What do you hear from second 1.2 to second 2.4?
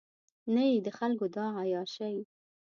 دا عیاشۍ.